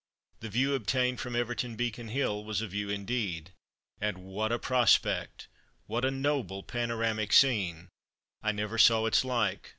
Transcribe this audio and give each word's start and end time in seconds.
The 0.39 0.49
view 0.49 0.73
obtained 0.73 1.19
from 1.19 1.35
Everton 1.35 1.75
Beacon 1.75 2.07
hill 2.07 2.43
was 2.43 2.59
a 2.59 2.65
view 2.67 2.89
indeed. 2.89 3.51
And 3.99 4.17
what 4.17 4.51
a 4.51 4.57
prospect! 4.57 5.47
What 5.85 6.03
a 6.03 6.09
noble 6.09 6.63
panoramic 6.63 7.31
scene! 7.31 7.87
I 8.41 8.51
never 8.51 8.79
saw 8.79 9.05
its 9.05 9.23
like. 9.23 9.69